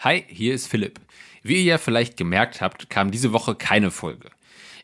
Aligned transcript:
Hi, 0.00 0.24
hier 0.28 0.54
ist 0.54 0.68
Philipp. 0.68 1.00
Wie 1.42 1.56
ihr 1.56 1.62
ja 1.64 1.76
vielleicht 1.76 2.16
gemerkt 2.16 2.60
habt, 2.60 2.88
kam 2.88 3.10
diese 3.10 3.32
Woche 3.32 3.56
keine 3.56 3.90
Folge. 3.90 4.30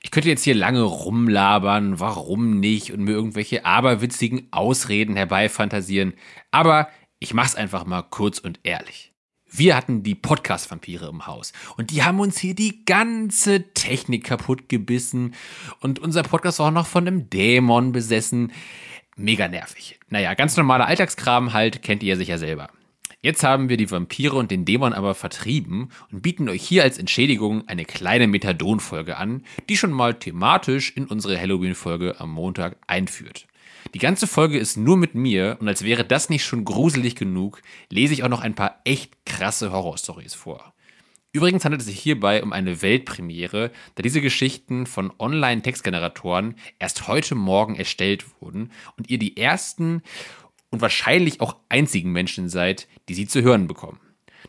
Ich 0.03 0.11
könnte 0.11 0.29
jetzt 0.29 0.43
hier 0.43 0.57
lange 0.57 0.83
rumlabern, 0.83 2.01
warum 2.01 2.59
nicht, 2.59 2.91
und 2.91 3.05
mir 3.05 3.13
irgendwelche 3.13 3.65
aberwitzigen 3.65 4.49
Ausreden 4.51 5.15
herbeifantasieren, 5.15 6.15
aber 6.51 6.89
ich 7.21 7.33
mach's 7.33 7.55
einfach 7.55 7.85
mal 7.87 8.03
kurz 8.03 8.41
und 8.41 8.59
ehrlich. 8.65 9.13
Wir 9.49 9.77
hatten 9.77 10.03
die 10.03 10.17
Podcast-Vampire 10.17 11.07
im 11.07 11.29
Haus 11.29 11.53
und 11.77 11.93
die 11.93 12.03
haben 12.03 12.19
uns 12.19 12.37
hier 12.37 12.57
die 12.57 12.85
ganze 12.85 13.73
Technik 13.73 14.25
kaputt 14.25 14.69
gebissen 14.69 15.37
und 15.79 16.01
unser 16.01 16.25
Podcast 16.25 16.59
war 16.59 16.67
auch 16.67 16.73
noch 16.73 16.89
von 16.89 17.07
einem 17.07 17.31
Dämon 17.31 17.93
besessen. 17.93 18.51
Mega 19.15 19.47
nervig. 19.47 20.01
Naja, 20.09 20.35
ganz 20.35 20.57
normaler 20.57 20.89
Alltagskram 20.89 21.53
halt, 21.53 21.83
kennt 21.85 22.03
ihr 22.03 22.15
ja 22.15 22.17
sicher 22.17 22.39
selber. 22.39 22.69
Jetzt 23.25 23.43
haben 23.43 23.71
wir 23.71 23.79
die 23.79 23.91
Vampire 23.91 24.35
und 24.35 24.51
den 24.51 24.67
Dämon 24.67 24.93
aber 24.93 25.15
vertrieben 25.15 25.89
und 26.13 26.21
bieten 26.21 26.47
euch 26.51 26.63
hier 26.63 26.83
als 26.83 26.99
Entschädigung 26.99 27.67
eine 27.69 27.87
kleine 27.87 28.27
Methadon-Folge 28.27 29.17
an, 29.17 29.45
die 29.71 29.79
schon 29.79 29.93
mal 29.93 30.13
thematisch 30.13 30.93
in 30.95 31.07
unsere 31.07 31.41
Halloween-Folge 31.41 32.21
am 32.21 32.31
Montag 32.31 32.77
einführt. 32.87 33.47
Die 33.95 33.99
ganze 33.99 34.27
Folge 34.27 34.59
ist 34.59 34.77
nur 34.77 34.99
mit 34.99 35.15
mir 35.15 35.57
und 35.59 35.69
als 35.69 35.85
wäre 35.85 36.05
das 36.05 36.29
nicht 36.29 36.45
schon 36.45 36.67
gruselig 36.67 37.17
genug, 37.17 37.63
lese 37.89 38.13
ich 38.13 38.25
auch 38.25 38.29
noch 38.29 38.43
ein 38.43 38.55
paar 38.55 38.83
echt 38.85 39.25
krasse 39.25 39.73
Horrorstories 39.73 40.35
vor. 40.35 40.75
Übrigens 41.33 41.65
handelt 41.65 41.81
es 41.81 41.89
sich 41.89 41.99
hierbei 41.99 42.43
um 42.43 42.53
eine 42.53 42.83
Weltpremiere, 42.83 43.73
da 43.95 44.03
diese 44.03 44.21
Geschichten 44.21 44.85
von 44.85 45.11
Online-Textgeneratoren 45.19 46.57
erst 46.79 47.09
heute 47.09 47.35
Morgen 47.35 47.75
erstellt 47.75 48.27
wurden 48.39 48.71
und 48.99 49.09
ihr 49.09 49.19
die 49.19 49.39
ersten 49.39 50.03
und 50.75 50.83
wahrscheinlich 50.83 51.41
auch 51.41 51.57
einzigen 51.69 52.13
Menschen 52.13 52.49
seid, 52.49 52.89
die 53.09 53.15
sie 53.15 53.27
zu 53.27 53.43
hören 53.43 53.67
bekommen. 53.67 54.01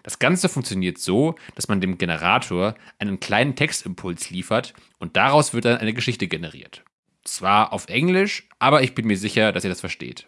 Das 0.04 0.20
Ganze 0.20 0.50
funktioniert 0.50 0.98
so, 0.98 1.36
dass 1.56 1.68
man 1.68 1.82
dem 1.82 1.98
Generator 1.98 2.76
einen 3.00 3.20
kleinen 3.20 3.56
Textimpuls 3.56 4.30
liefert 4.30 4.74
und 5.00 5.16
daraus 5.16 5.54
wird 5.54 5.66
dann 5.66 5.78
eine 5.78 5.94
Geschichte 5.94 6.28
generiert. 6.28 6.84
Zwar 7.24 7.74
auf 7.74 7.88
Englisch, 7.88 8.48
aber 8.60 8.84
ich 8.84 8.94
bin 8.94 9.08
mir 9.08 9.18
sicher, 9.18 9.52
dass 9.52 9.64
ihr 9.64 9.70
das 9.70 9.80
versteht. 9.80 10.28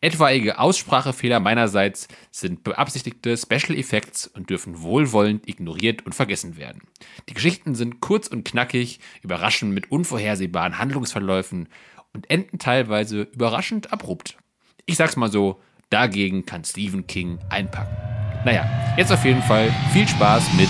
Etwaige 0.00 0.58
Aussprachefehler 0.58 1.40
meinerseits 1.40 2.08
sind 2.30 2.64
beabsichtigte 2.64 3.36
Special 3.36 3.78
Effects 3.78 4.26
und 4.26 4.50
dürfen 4.50 4.82
wohlwollend 4.82 5.48
ignoriert 5.48 6.04
und 6.04 6.14
vergessen 6.14 6.56
werden. 6.56 6.82
Die 7.28 7.34
Geschichten 7.34 7.74
sind 7.74 8.00
kurz 8.00 8.26
und 8.26 8.44
knackig, 8.44 9.00
überraschen 9.22 9.72
mit 9.72 9.90
unvorhersehbaren 9.90 10.78
Handlungsverläufen 10.78 11.68
und 12.12 12.28
enden 12.30 12.58
teilweise 12.58 13.22
überraschend 13.22 13.92
abrupt. 13.92 14.36
Ich 14.84 14.96
sag's 14.96 15.16
mal 15.16 15.30
so, 15.30 15.60
dagegen 15.90 16.44
kann 16.44 16.64
Stephen 16.64 17.06
King 17.06 17.38
einpacken. 17.48 17.96
Naja, 18.44 18.68
jetzt 18.96 19.12
auf 19.12 19.24
jeden 19.24 19.42
Fall 19.42 19.72
viel 19.92 20.08
Spaß 20.08 20.52
mit 20.54 20.68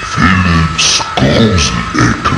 Philips 0.00 1.02
Gruselecke. 1.14 2.36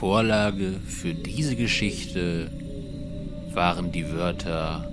Vorlage 0.00 0.80
für 0.86 1.14
diese 1.14 1.54
Geschichte 1.54 2.50
waren 3.54 3.92
die 3.92 4.10
Wörter 4.12 4.90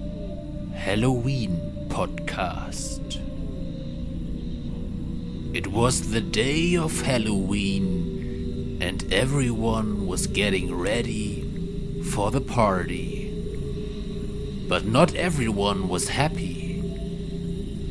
Halloween 0.86 1.71
Podcast. 1.92 3.20
It 5.53 5.67
was 5.67 6.11
the 6.11 6.22
day 6.22 6.78
of 6.78 7.02
Halloween 7.02 8.80
and 8.81 9.11
everyone 9.11 10.08
was 10.08 10.25
getting 10.25 10.73
ready 10.73 11.44
for 12.12 12.31
the 12.31 12.39
party. 12.39 13.28
But 14.69 14.85
not 14.85 15.13
everyone 15.16 15.90
was 15.90 16.07
happy. 16.07 16.81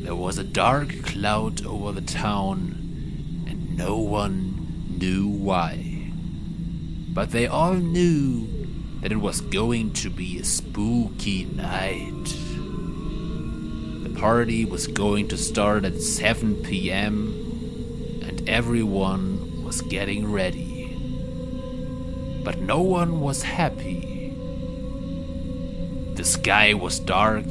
There 0.02 0.16
was 0.16 0.38
a 0.38 0.44
dark 0.44 1.02
cloud 1.02 1.66
over 1.66 1.92
the 1.92 2.00
town 2.00 3.44
and 3.46 3.76
no 3.76 3.98
one 3.98 4.96
knew 4.98 5.28
why. 5.28 6.10
But 7.12 7.32
they 7.32 7.46
all 7.46 7.74
knew 7.74 8.48
that 9.02 9.12
it 9.12 9.20
was 9.20 9.42
going 9.42 9.92
to 9.92 10.08
be 10.08 10.38
a 10.38 10.44
spooky 10.44 11.44
night. 11.44 12.09
The 14.20 14.26
party 14.26 14.66
was 14.66 14.86
going 14.86 15.28
to 15.28 15.38
start 15.38 15.86
at 15.86 15.98
7 15.98 16.56
p.m., 16.56 18.20
and 18.20 18.46
everyone 18.46 19.64
was 19.64 19.80
getting 19.80 20.30
ready. 20.30 20.94
But 22.44 22.58
no 22.58 22.82
one 22.82 23.20
was 23.20 23.42
happy. 23.42 24.34
The 26.16 26.24
sky 26.26 26.74
was 26.74 27.00
dark, 27.00 27.46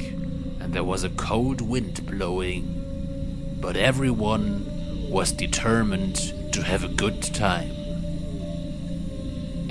and 0.60 0.72
there 0.72 0.84
was 0.84 1.04
a 1.04 1.10
cold 1.10 1.60
wind 1.60 2.06
blowing, 2.06 3.58
but 3.60 3.76
everyone 3.76 5.10
was 5.10 5.32
determined 5.32 6.18
to 6.54 6.62
have 6.62 6.84
a 6.84 6.88
good 6.88 7.24
time. 7.24 7.72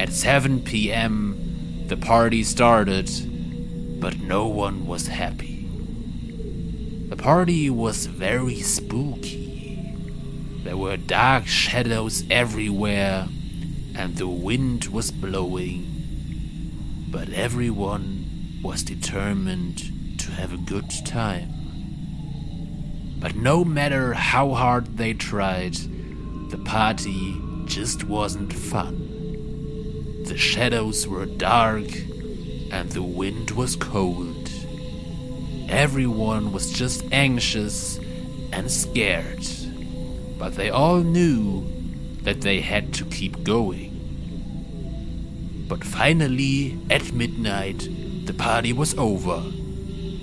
At 0.01 0.11
7 0.11 0.63
p.m., 0.63 1.85
the 1.87 1.97
party 1.97 2.43
started, 2.43 3.09
but 4.01 4.19
no 4.19 4.49
one 4.49 4.85
was 4.89 5.07
happy. 5.07 5.58
The 7.09 7.17
party 7.17 7.71
was 7.71 8.05
very 8.05 8.61
spooky. 8.61 9.95
There 10.63 10.77
were 10.77 10.99
dark 10.99 11.47
shadows 11.47 12.23
everywhere, 12.31 13.29
and 13.97 14.17
the 14.17 14.29
wind 14.29 14.89
was 14.89 15.11
blowing. 15.11 17.07
But 17.11 17.31
everyone 17.31 18.61
was 18.63 18.83
determined 18.83 20.19
to 20.19 20.33
have 20.33 20.53
a 20.53 20.59
good 20.59 20.91
time. 21.07 21.55
But 23.19 23.37
no 23.37 23.65
matter 23.65 24.13
how 24.13 24.51
hard 24.53 24.99
they 24.99 25.15
tried, 25.15 25.77
the 26.51 26.59
party 26.59 27.41
just 27.65 28.05
wasn't 28.05 28.53
fun. 28.53 30.25
The 30.27 30.37
shadows 30.37 31.09
were 31.09 31.25
dark 31.25 31.89
and 32.71 32.91
the 32.91 33.03
wind 33.03 33.53
was 33.53 33.77
cold. 33.77 34.38
Everyone 35.69 36.51
was 36.53 36.73
just 36.73 37.05
anxious 37.13 37.99
and 38.53 38.71
scared, 38.71 39.47
but 40.39 40.55
they 40.55 40.71
all 40.71 41.01
knew 41.01 41.71
that 42.23 42.41
they 42.41 42.61
had 42.61 42.95
to 42.95 43.05
keep 43.05 43.45
going. 43.45 43.95
But 45.69 45.85
finally, 45.85 46.79
at 46.89 47.13
midnight, 47.13 47.89
the 48.25 48.33
party 48.33 48.73
was 48.73 48.97
over. 48.97 49.43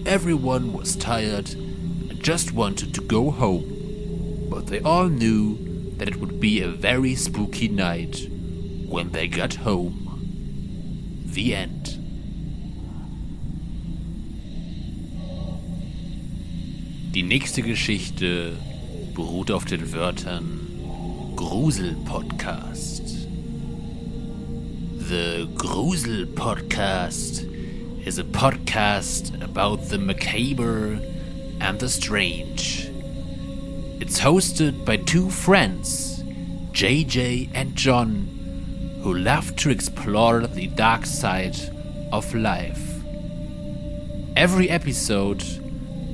Everyone 0.08 0.74
was 0.74 0.96
tired 0.96 1.52
and 1.54 2.24
just 2.24 2.52
wanted 2.52 2.96
to 2.96 3.02
go 3.02 3.30
home, 3.30 4.48
but 4.50 4.66
they 4.68 4.80
all 4.82 5.10
knew 5.10 5.60
that 5.98 6.08
it 6.08 6.16
would 6.18 6.40
be 6.40 6.62
a 6.62 6.70
very 6.70 7.14
spooky 7.14 7.68
night 7.68 8.28
when 8.88 9.12
they 9.12 9.28
got 9.28 9.54
home. 9.54 11.22
The 11.26 11.54
end. 11.54 12.05
Die 17.16 17.24
nächste 17.24 17.62
Geschichte 17.62 18.58
beruht 19.14 19.50
auf 19.50 19.64
den 19.64 19.94
Wörtern 19.94 20.60
Grusel 21.38 21.96
Podcast. 22.04 23.30
The 25.00 25.48
Grusel 25.56 26.26
Podcast 26.26 27.46
is 28.04 28.20
a 28.20 28.24
podcast 28.24 29.32
about 29.42 29.88
the 29.90 29.98
macabre 29.98 31.00
and 31.62 31.80
the 31.80 31.88
strange. 31.88 32.92
It's 34.02 34.20
hosted 34.20 34.84
by 34.84 34.98
two 34.98 35.30
friends, 35.30 36.22
JJ 36.74 37.48
and 37.54 37.78
John, 37.78 38.28
who 39.02 39.14
love 39.14 39.56
to 39.56 39.70
explore 39.70 40.46
the 40.48 40.68
dark 40.68 41.06
side 41.06 41.56
of 42.12 42.36
life. 42.36 43.02
Every 44.36 44.70
episode, 44.70 45.65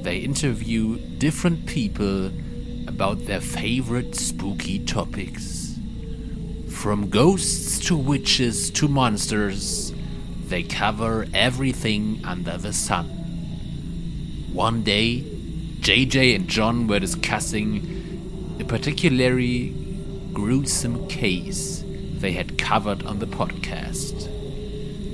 they 0.04 0.18
interview 0.18 0.98
different 1.18 1.66
people 1.66 2.32
about 2.88 3.26
their 3.26 3.42
favorite 3.42 4.16
spooky 4.16 4.80
topics. 4.80 5.78
From 6.70 7.10
ghosts 7.10 7.80
to 7.88 7.96
witches 7.96 8.72
to 8.72 8.88
monsters, 8.88 9.94
they 10.48 10.64
cover 10.64 11.28
everything 11.34 12.22
under 12.24 12.58
the 12.58 12.74
sun. 12.74 13.06
One 14.52 14.84
day, 14.84 15.22
JJ 15.80 16.36
and 16.36 16.48
John 16.48 16.88
were 16.88 17.00
discussing 17.00 18.58
a 18.60 18.66
particularly 18.66 19.70
gruesome 20.34 21.08
case 21.08 21.84
they 21.86 22.32
had 22.32 22.58
covered 22.58 23.04
on 23.04 23.20
the 23.20 23.28
podcast. 23.28 24.28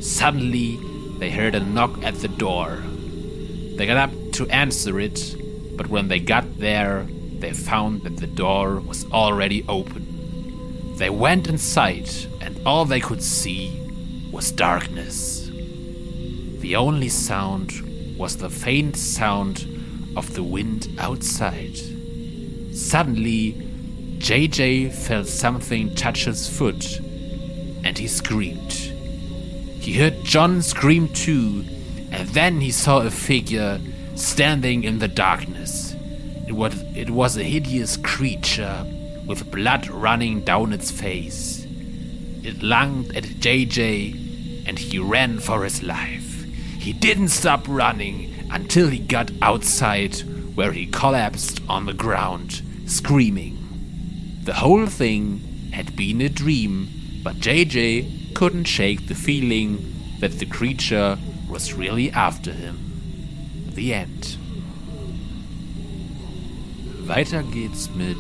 Suddenly, 0.03 0.79
they 1.19 1.31
heard 1.31 1.55
a 1.55 1.59
knock 1.59 2.03
at 2.03 2.15
the 2.15 2.27
door. 2.27 2.83
They 3.75 3.85
got 3.85 3.97
up 3.97 4.26
to 4.37 4.47
answer 4.49 4.99
it, 4.99 5.35
but 5.75 5.87
when 5.87 6.09
they 6.09 6.19
got 6.19 6.59
there, 6.59 7.07
they 7.39 7.51
found 7.53 8.03
that 8.03 8.17
the 8.17 8.27
door 8.27 8.79
was 8.79 9.03
already 9.11 9.65
open. 9.67 10.93
They 10.97 11.09
went 11.09 11.47
inside, 11.47 12.07
and 12.39 12.61
all 12.63 12.85
they 12.85 12.99
could 12.99 13.23
see 13.23 13.81
was 14.31 14.51
darkness. 14.51 15.49
The 15.49 16.75
only 16.75 17.09
sound 17.09 18.15
was 18.15 18.37
the 18.37 18.51
faint 18.51 18.95
sound 18.95 19.65
of 20.15 20.35
the 20.35 20.43
wind 20.43 20.87
outside. 20.99 21.77
Suddenly, 22.71 23.53
JJ 24.19 24.93
felt 24.93 25.25
something 25.25 25.95
touch 25.95 26.25
his 26.25 26.47
foot, 26.47 26.99
and 27.83 27.97
he 27.97 28.07
screamed. 28.07 28.73
He 29.81 29.93
heard 29.93 30.23
John 30.23 30.61
scream 30.61 31.09
too, 31.09 31.65
and 32.11 32.29
then 32.29 32.61
he 32.61 32.69
saw 32.69 32.99
a 32.99 33.09
figure 33.09 33.81
standing 34.17 34.83
in 34.83 34.99
the 34.99 35.07
darkness. 35.07 35.95
It 36.47 36.53
was, 36.53 36.73
it 36.95 37.09
was 37.09 37.37
a 37.37 37.43
hideous 37.43 37.97
creature 37.97 38.85
with 39.25 39.51
blood 39.51 39.87
running 39.89 40.41
down 40.41 40.73
its 40.73 40.89
face. 40.89 41.65
It 42.43 42.63
lunged 42.63 43.15
at 43.15 43.23
JJ 43.23 44.67
and 44.67 44.79
he 44.79 44.99
ran 44.99 45.39
for 45.39 45.63
his 45.63 45.83
life. 45.83 46.43
He 46.79 46.93
didn't 46.93 47.29
stop 47.29 47.65
running 47.67 48.33
until 48.51 48.87
he 48.87 48.99
got 48.99 49.31
outside 49.41 50.15
where 50.55 50.71
he 50.71 50.87
collapsed 50.87 51.61
on 51.69 51.85
the 51.85 51.93
ground, 51.93 52.61
screaming. 52.85 53.57
The 54.43 54.55
whole 54.55 54.87
thing 54.87 55.71
had 55.73 55.95
been 55.95 56.21
a 56.21 56.29
dream, 56.29 56.89
but 57.23 57.35
JJ 57.35 58.33
couldn't 58.33 58.63
shake 58.63 59.07
the 59.07 59.15
feeling 59.15 59.93
that 60.21 60.39
the 60.39 60.45
creature 60.45 61.17
was 61.49 61.73
really 61.73 62.09
after 62.11 62.51
him. 62.51 62.86
The 63.77 63.93
End. 63.93 64.37
Weiter 67.05 67.43
geht's 67.43 67.91
mit 67.93 68.17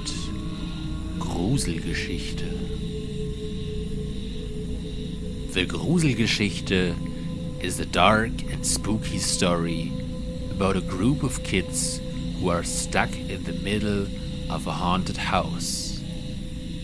Gruselgeschichte. 1.17 2.45
The 5.53 5.65
Gruselgeschichte 5.65 6.93
is 7.59 7.79
a 7.79 7.87
dark 7.87 8.43
and 8.51 8.63
spooky 8.63 9.17
story 9.17 9.91
about 10.51 10.75
a 10.75 10.81
group 10.81 11.23
of 11.23 11.41
kids 11.41 12.01
who 12.39 12.49
are 12.49 12.63
stuck 12.63 13.09
in 13.17 13.43
the 13.45 13.53
middle 13.53 14.05
of 14.51 14.67
a 14.67 14.73
haunted 14.73 15.17
house. 15.17 15.99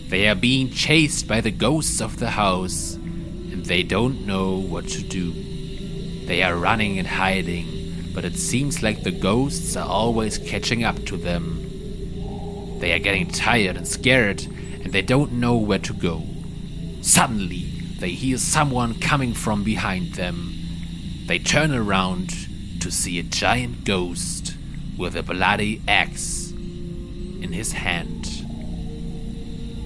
They 0.08 0.26
are 0.26 0.34
being 0.34 0.70
chased 0.70 1.28
by 1.28 1.40
the 1.40 1.52
ghosts 1.52 2.00
of 2.00 2.18
the 2.18 2.30
house 2.30 2.94
and 2.94 3.64
they 3.66 3.84
don't 3.84 4.26
know 4.26 4.56
what 4.56 4.88
to 4.88 5.00
do. 5.00 5.32
They 6.26 6.42
are 6.42 6.56
running 6.56 6.98
and 6.98 7.06
hiding, 7.06 7.73
but 8.14 8.24
it 8.24 8.36
seems 8.36 8.82
like 8.82 9.02
the 9.02 9.10
ghosts 9.10 9.76
are 9.76 9.86
always 9.86 10.38
catching 10.38 10.84
up 10.84 11.04
to 11.04 11.16
them. 11.16 12.78
They 12.78 12.92
are 12.92 13.00
getting 13.00 13.26
tired 13.26 13.76
and 13.76 13.86
scared, 13.86 14.42
and 14.44 14.92
they 14.92 15.02
don't 15.02 15.32
know 15.32 15.56
where 15.56 15.80
to 15.80 15.92
go. 15.92 16.22
Suddenly, 17.02 17.64
they 17.98 18.10
hear 18.10 18.38
someone 18.38 19.00
coming 19.00 19.34
from 19.34 19.64
behind 19.64 20.14
them. 20.14 20.54
They 21.26 21.38
turn 21.38 21.72
around 21.72 22.30
to 22.80 22.90
see 22.90 23.18
a 23.18 23.22
giant 23.22 23.84
ghost 23.84 24.54
with 24.96 25.16
a 25.16 25.22
bloody 25.22 25.82
axe 25.88 26.50
in 26.50 27.52
his 27.52 27.72
hand. 27.72 28.26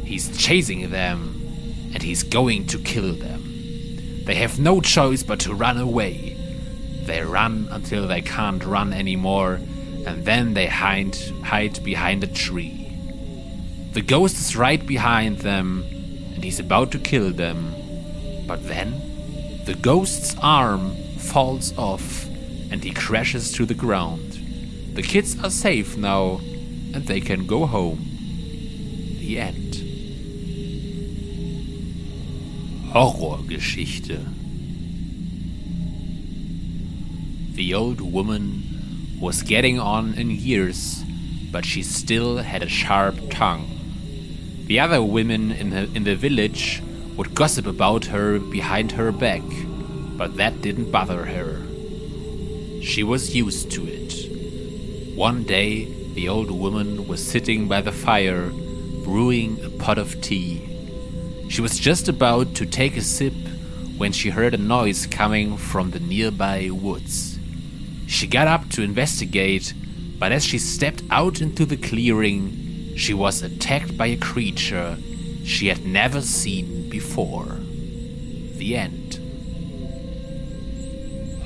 He's 0.04 0.36
chasing 0.36 0.90
them, 0.90 1.34
and 1.94 2.02
he's 2.02 2.22
going 2.22 2.66
to 2.68 2.78
kill 2.78 3.14
them. 3.14 4.24
They 4.24 4.34
have 4.34 4.58
no 4.58 4.80
choice 4.80 5.22
but 5.22 5.40
to 5.40 5.54
run 5.54 5.78
away. 5.78 6.37
They 7.08 7.22
run 7.22 7.68
until 7.70 8.06
they 8.06 8.20
can't 8.20 8.62
run 8.62 8.92
anymore, 8.92 9.54
and 10.06 10.26
then 10.26 10.52
they 10.52 10.66
hide, 10.66 11.16
hide 11.42 11.82
behind 11.82 12.22
a 12.22 12.26
tree. 12.26 12.92
The 13.94 14.02
ghost 14.02 14.36
is 14.36 14.54
right 14.54 14.86
behind 14.86 15.38
them, 15.38 15.86
and 16.34 16.44
he's 16.44 16.60
about 16.60 16.90
to 16.90 16.98
kill 16.98 17.30
them. 17.32 17.74
But 18.46 18.68
then, 18.68 19.00
the 19.64 19.72
ghost's 19.72 20.36
arm 20.42 20.94
falls 21.16 21.72
off, 21.78 22.26
and 22.70 22.84
he 22.84 22.90
crashes 22.90 23.52
to 23.52 23.64
the 23.64 23.72
ground. 23.72 24.38
The 24.92 25.02
kids 25.02 25.42
are 25.42 25.48
safe 25.48 25.96
now, 25.96 26.40
and 26.92 27.06
they 27.06 27.22
can 27.22 27.46
go 27.46 27.64
home. 27.64 28.04
The 29.18 29.38
end. 29.38 29.72
Horrorgeschichte. 32.92 34.37
The 37.58 37.74
old 37.74 38.00
woman 38.00 39.18
was 39.18 39.42
getting 39.42 39.80
on 39.80 40.14
in 40.14 40.30
years, 40.30 41.02
but 41.50 41.64
she 41.64 41.82
still 41.82 42.36
had 42.36 42.62
a 42.62 42.68
sharp 42.68 43.16
tongue. 43.30 43.66
The 44.66 44.78
other 44.78 45.02
women 45.02 45.50
in 45.50 45.70
the, 45.70 45.90
in 45.92 46.04
the 46.04 46.14
village 46.14 46.80
would 47.16 47.34
gossip 47.34 47.66
about 47.66 48.04
her 48.04 48.38
behind 48.38 48.92
her 48.92 49.10
back, 49.10 49.42
but 50.16 50.36
that 50.36 50.62
didn't 50.62 50.92
bother 50.92 51.24
her. 51.24 51.60
She 52.80 53.02
was 53.02 53.34
used 53.34 53.72
to 53.72 53.88
it. 53.88 55.16
One 55.16 55.42
day, 55.42 55.86
the 56.14 56.28
old 56.28 56.52
woman 56.52 57.08
was 57.08 57.26
sitting 57.26 57.66
by 57.66 57.80
the 57.80 57.90
fire, 57.90 58.50
brewing 59.02 59.58
a 59.64 59.70
pot 59.70 59.98
of 59.98 60.20
tea. 60.20 60.62
She 61.48 61.60
was 61.60 61.76
just 61.76 62.08
about 62.08 62.54
to 62.54 62.66
take 62.66 62.96
a 62.96 63.02
sip 63.02 63.34
when 63.96 64.12
she 64.12 64.30
heard 64.30 64.54
a 64.54 64.58
noise 64.58 65.06
coming 65.06 65.56
from 65.56 65.90
the 65.90 65.98
nearby 65.98 66.70
woods. 66.70 67.37
She 68.08 68.26
got 68.26 68.48
up 68.48 68.70
to 68.70 68.82
investigate, 68.82 69.74
but 70.18 70.32
as 70.32 70.42
she 70.42 70.58
stepped 70.58 71.02
out 71.10 71.42
into 71.42 71.66
the 71.66 71.76
clearing, 71.76 72.96
she 72.96 73.12
was 73.12 73.42
attacked 73.42 73.98
by 73.98 74.06
a 74.06 74.16
creature 74.16 74.96
she 75.44 75.68
had 75.68 75.84
never 75.84 76.22
seen 76.22 76.88
before. 76.88 77.58
The 78.56 78.76
end. 78.76 79.20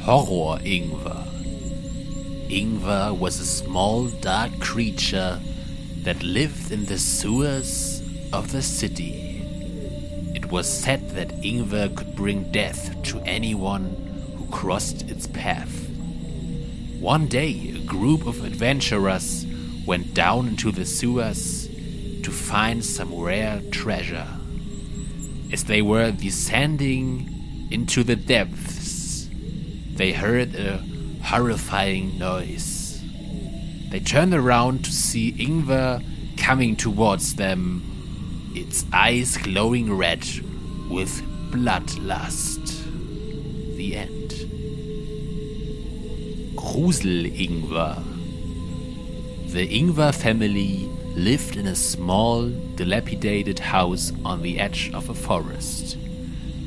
Horror 0.03 0.61
Ingwer. 0.61 1.27
Ingwer 2.49 3.19
was 3.19 3.41
a 3.41 3.45
small 3.45 4.07
dark 4.07 4.59
creature 4.61 5.41
that 6.05 6.23
lived 6.23 6.71
in 6.71 6.87
the 6.87 6.99
sewers 6.99 8.01
of 8.33 8.53
the 8.53 8.63
city. 8.63 9.43
It 10.35 10.51
was 10.51 10.73
said 10.73 11.11
that 11.11 11.43
Ingwer 11.43 11.95
could 11.95 12.15
bring 12.15 12.53
death 12.53 13.03
to 13.03 13.21
anyone 13.23 14.35
who 14.37 14.47
crossed 14.47 15.03
its 15.11 15.27
path. 15.27 15.82
One 17.03 17.27
day, 17.27 17.73
a 17.75 17.81
group 17.81 18.27
of 18.29 18.45
adventurers 18.45 19.45
went 19.85 20.15
down 20.15 20.47
into 20.47 20.71
the 20.71 20.87
sewers 20.87 21.69
to 22.23 22.31
find 22.31 22.85
some 22.85 23.13
rare 23.13 23.61
treasure. 23.73 24.29
As 25.53 25.65
they 25.65 25.83
were 25.83 26.13
descending 26.13 27.69
into 27.73 28.05
the 28.05 28.15
depths, 28.15 29.29
they 29.95 30.13
heard 30.13 30.55
a 30.55 30.79
horrifying 31.25 32.19
noise. 32.19 33.03
They 33.91 33.99
turned 33.99 34.33
around 34.33 34.85
to 34.85 34.93
see 34.93 35.33
Ingwer 35.33 36.05
coming 36.39 36.77
towards 36.77 37.35
them 37.35 37.83
its 38.55 38.85
eyes 38.93 39.37
glowing 39.39 39.93
red 39.93 40.25
with 40.89 41.21
bloodlust. 41.51 42.82
Grusel 46.73 47.27
Ingwer. 47.37 48.03
The 49.53 49.69
Ingwer 49.69 50.15
family 50.15 50.89
lived 51.15 51.57
in 51.57 51.67
a 51.67 51.75
small, 51.75 52.49
dilapidated 52.77 53.59
house 53.59 54.11
on 54.25 54.41
the 54.41 54.59
edge 54.59 54.91
of 54.95 55.11
a 55.11 55.15
forest. 55.15 55.99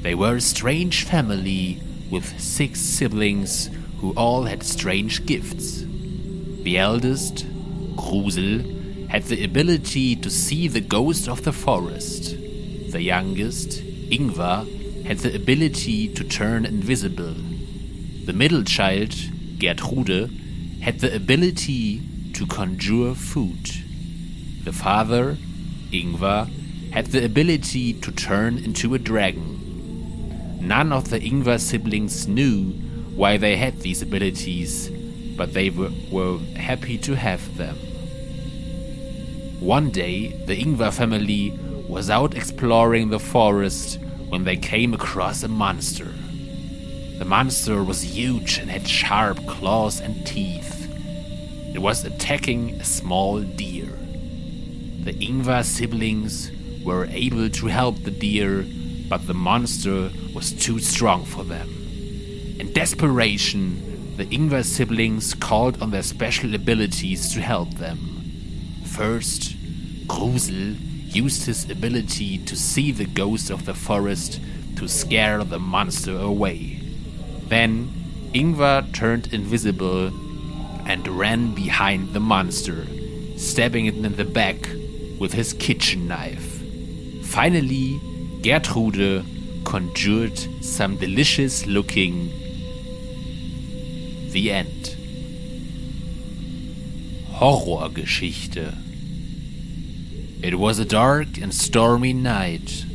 They 0.04 0.14
were 0.14 0.36
a 0.36 0.42
strange 0.42 1.06
family 1.06 1.80
with 2.12 2.40
six 2.40 2.80
siblings 2.82 3.72
who 3.98 4.12
all 4.12 4.44
had 4.44 4.62
strange 4.62 5.26
gifts. 5.26 5.84
The 6.62 6.78
eldest, 6.78 7.48
Grusel, 7.96 9.10
had 9.10 9.24
the 9.24 9.44
ability 9.44 10.18
to 10.18 10.30
see 10.30 10.68
the 10.68 10.82
ghost 10.82 11.28
of 11.28 11.44
the 11.44 11.52
forest. 11.52 12.38
The 12.92 13.02
youngest, 13.02 13.82
Ingvar, 14.12 14.68
had 15.04 15.18
the 15.18 15.36
ability 15.36 16.10
to 16.10 16.24
turn 16.24 16.64
invisible. 16.64 17.34
The 18.26 18.34
middle 18.34 18.64
child, 18.64 19.16
Gertrude, 19.60 20.32
had 20.82 21.00
the 21.00 21.16
ability 21.16 22.02
to 22.34 22.46
conjure 22.46 23.16
food. 23.16 23.70
The 24.64 24.74
father, 24.74 25.38
Ingvar, 25.92 26.50
had 26.92 27.08
the 27.08 27.26
ability 27.26 27.94
to 27.94 28.12
turn 28.12 28.58
into 28.58 28.94
a 28.94 29.00
dragon. 29.00 29.56
None 30.62 30.92
of 30.92 31.10
the 31.10 31.20
Ingvar 31.20 31.60
siblings 31.60 32.28
knew 32.28 32.72
why 33.16 33.38
they 33.38 33.56
had 33.56 33.82
these 33.82 34.02
abilities, 34.02 34.90
but 35.38 35.54
they 35.54 35.70
were, 35.70 35.92
were 36.12 36.40
happy 36.56 36.98
to 37.00 37.16
have 37.16 37.58
them. 37.58 37.76
One 39.60 39.90
day, 39.90 40.28
the 40.46 40.62
Ingvar 40.62 40.94
family 40.94 41.58
was 41.88 42.10
out 42.10 42.36
exploring 42.36 43.10
the 43.10 43.20
forest 43.20 44.00
when 44.30 44.44
they 44.44 44.58
came 44.58 44.94
across 44.94 45.44
a 45.44 45.48
monster. 45.48 46.14
The 47.18 47.26
monster 47.26 47.82
was 47.84 48.04
huge 48.04 48.58
and 48.58 48.70
had 48.70 48.88
sharp 48.88 49.46
claws 49.48 50.02
and 50.02 50.28
teeth. 50.28 50.90
It 51.74 51.80
was 51.80 52.04
attacking 52.04 52.72
a 52.82 52.84
small 52.84 53.42
deer. 53.42 53.88
The 55.04 55.14
Ingvar 55.14 55.64
siblings 55.64 56.52
were 56.84 57.06
able 57.06 57.50
to 57.50 57.68
help 57.68 58.04
the 58.04 58.12
deer, 58.12 58.66
but 59.08 59.28
the 59.28 59.34
monster 59.34 60.12
was 60.34 60.52
too 60.52 60.80
strong 60.80 61.24
for 61.26 61.44
them. 61.44 61.70
In 62.60 62.74
desperation, 62.74 64.16
the 64.18 64.26
Ingvar 64.26 64.64
siblings 64.64 65.34
called 65.34 65.82
on 65.82 65.92
their 65.92 66.04
special 66.04 66.54
abilities 66.54 67.34
to 67.34 67.42
help 67.42 67.76
them. 67.76 68.22
First, 68.86 69.56
Grusel 70.08 70.76
used 71.16 71.46
his 71.46 71.70
ability 71.70 72.40
to 72.40 72.56
see 72.56 72.92
the 72.92 73.06
ghost 73.06 73.50
of 73.50 73.66
the 73.66 73.74
forest 73.74 74.40
to 74.76 74.88
scare 74.88 75.44
the 75.44 75.60
monster 75.60 76.18
away. 76.18 76.82
Then, 77.48 77.92
Ingvar 78.34 78.92
turned 78.94 79.34
invisible 79.34 80.08
and 80.88 81.08
ran 81.08 81.54
behind 81.54 82.14
the 82.14 82.20
monster, 82.20 82.86
stabbing 83.38 83.86
it 83.86 83.96
in 83.96 84.16
the 84.16 84.26
back 84.26 84.70
with 85.20 85.34
his 85.34 85.54
kitchen 85.54 86.08
knife. 86.08 86.62
Finally, 87.24 88.00
Gertrude 88.42 89.26
conjured 89.64 90.38
some 90.64 90.98
delicious 90.98 91.66
looking. 91.66 92.30
The 94.32 94.52
End. 94.52 94.96
Horrorgeschichte. 97.32 98.76
It 100.44 100.60
was 100.60 100.78
a 100.78 100.86
dark 100.86 101.38
and 101.42 101.54
stormy 101.54 102.14
night. 102.14 102.86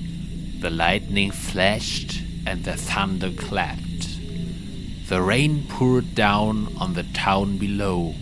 The 0.61 0.71
lightning 0.71 1.31
flashed 1.31 2.23
and 2.47 2.65
the 2.65 2.77
thunder 2.77 3.33
clapped. 3.33 3.90
The 5.11 5.21
rain 5.21 5.67
poured 5.69 6.15
down 6.15 6.73
on 6.79 6.95
the 6.95 7.03
town 7.03 7.59
below. 7.59 8.15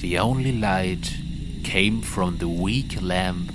The 0.00 0.18
only 0.18 0.50
light 0.50 1.16
came 1.62 2.02
from 2.02 2.38
the 2.38 2.48
weak 2.48 3.00
lamp 3.00 3.52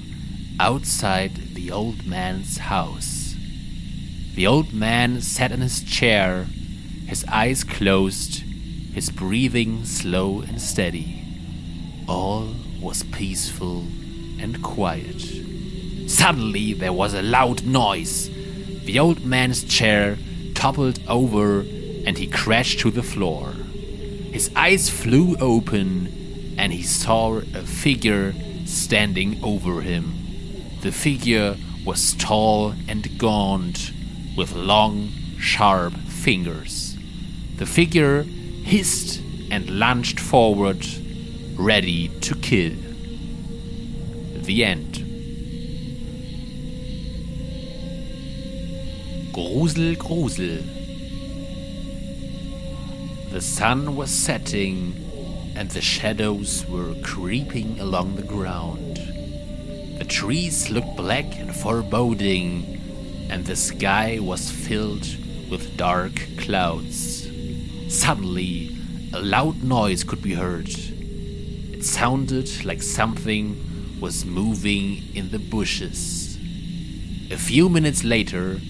outside 0.57 1.35
the 1.53 1.69
old 1.69 2.05
man's 2.05 2.59
house. 2.59 3.35
The 4.35 4.47
old 4.47 4.71
man 4.71 5.19
sat 5.19 5.51
in 5.51 5.59
his 5.59 5.83
chair, 5.83 6.47
his 7.07 7.25
eyes 7.25 7.65
closed, 7.65 8.41
his 8.93 9.09
breathing 9.09 9.83
slow 9.83 10.39
and 10.39 10.61
steady. 10.61 11.25
All 12.07 12.55
was 12.79 13.03
peaceful 13.03 13.81
and 14.39 14.63
quiet. 14.63 15.21
Suddenly 16.07 16.71
there 16.71 16.93
was 16.93 17.13
a 17.13 17.21
loud 17.21 17.65
noise. 17.65 18.29
The 18.85 18.97
old 18.97 19.25
man's 19.25 19.65
chair 19.65 20.17
toppled 20.55 21.01
over 21.05 21.65
and 22.05 22.17
he 22.17 22.27
crashed 22.27 22.79
to 22.79 22.91
the 22.91 23.03
floor. 23.03 23.53
His 24.31 24.51
eyes 24.55 24.89
flew 24.89 25.35
open 25.37 26.55
and 26.57 26.73
he 26.73 26.83
saw 26.83 27.37
a 27.37 27.63
figure 27.63 28.33
standing 28.65 29.43
over 29.43 29.81
him. 29.81 30.13
The 30.81 30.91
figure 30.91 31.55
was 31.85 32.13
tall 32.13 32.73
and 32.87 33.17
gaunt, 33.17 33.91
with 34.37 34.55
long, 34.55 35.09
sharp 35.37 35.93
fingers. 35.93 36.97
The 37.57 37.65
figure 37.65 38.23
hissed 38.23 39.21
and 39.51 39.69
lunged 39.69 40.19
forward, 40.19 40.85
ready 41.55 42.07
to 42.21 42.35
kill. 42.35 42.73
The 44.41 44.65
end. 44.65 44.95
Grusel, 49.33 49.95
Grusel. 49.95 50.82
The 53.33 53.41
sun 53.41 53.95
was 53.95 54.11
setting 54.11 54.93
and 55.55 55.67
the 55.71 55.81
shadows 55.81 56.67
were 56.67 56.93
creeping 57.01 57.79
along 57.79 58.15
the 58.15 58.21
ground. 58.21 58.97
The 59.97 60.05
trees 60.07 60.69
looked 60.69 60.95
black 60.95 61.39
and 61.39 61.51
foreboding, 61.55 62.79
and 63.31 63.43
the 63.43 63.55
sky 63.55 64.19
was 64.21 64.51
filled 64.51 65.07
with 65.49 65.75
dark 65.77 66.13
clouds. 66.37 67.27
Suddenly, 67.89 68.77
a 69.13 69.19
loud 69.19 69.63
noise 69.63 70.03
could 70.03 70.21
be 70.21 70.35
heard. 70.35 70.69
It 70.69 71.83
sounded 71.83 72.63
like 72.63 72.83
something 72.83 73.57
was 73.99 74.25
moving 74.25 75.01
in 75.15 75.31
the 75.31 75.39
bushes. 75.39 76.37
A 77.31 77.37
few 77.37 77.67
minutes 77.67 78.03
later, 78.03 78.61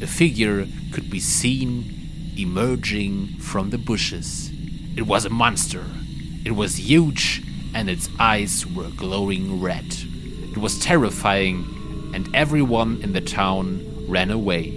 a 0.00 0.06
figure 0.06 0.66
could 0.90 1.10
be 1.10 1.20
seen 1.20 1.95
emerging 2.38 3.38
from 3.38 3.70
the 3.70 3.78
bushes. 3.78 4.50
It 4.96 5.06
was 5.06 5.24
a 5.24 5.30
monster. 5.30 5.84
It 6.44 6.52
was 6.52 6.76
huge 6.76 7.42
and 7.74 7.90
its 7.90 8.08
eyes 8.18 8.66
were 8.66 8.90
glowing 8.90 9.60
red. 9.60 9.84
It 10.52 10.58
was 10.58 10.78
terrifying 10.78 12.10
and 12.14 12.34
everyone 12.34 13.00
in 13.02 13.12
the 13.12 13.20
town 13.20 14.06
ran 14.08 14.30
away. 14.30 14.70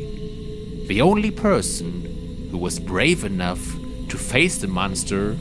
The 0.87 1.01
only 1.01 1.31
person 1.31 2.47
who 2.51 2.57
was 2.57 2.79
brave 2.79 3.23
enough 3.23 3.61
to 4.09 4.17
face 4.17 4.57
the 4.57 4.67
monster 4.67 5.37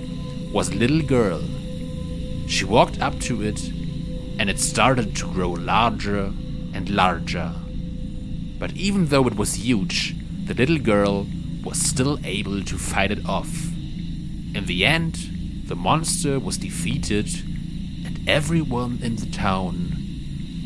was 0.53 0.69
a 0.69 0.77
little 0.77 1.03
girl. 1.03 1.43
She 2.47 2.65
walked 2.65 3.01
up 3.01 3.19
to 3.21 3.43
it 3.43 3.69
and 4.39 4.49
it 4.49 4.59
started 4.59 5.17
to 5.17 5.33
grow 5.33 5.51
larger 5.51 6.33
and 6.75 6.89
larger. 6.91 7.53
But 8.59 8.73
even 8.73 9.07
though 9.07 9.27
it 9.27 9.37
was 9.37 9.55
huge, 9.55 10.15
the 10.45 10.55
little 10.55 10.79
girl 10.79 11.27
was 11.65 11.81
still 11.81 12.19
able 12.25 12.62
to 12.62 12.79
fight 12.79 13.11
it 13.11 13.27
off. 13.27 13.67
In 14.55 14.65
the 14.67 14.85
end, 14.85 15.65
the 15.67 15.77
monster 15.77 16.38
was 16.41 16.59
defeated 16.59 17.29
and 18.05 18.27
everyone 18.29 19.00
in 19.03 19.17
the 19.17 19.27
town 19.27 19.93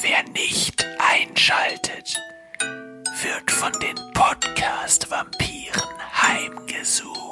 Wer 0.02 0.22
nicht 0.34 0.86
einschaltet, 1.00 2.22
wird 2.60 3.50
von 3.50 3.72
den 3.80 3.96
Podcast-Vampiren 4.14 5.98
heimgesucht. 6.14 7.27